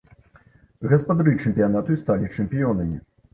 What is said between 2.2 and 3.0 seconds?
чэмпіёнамі.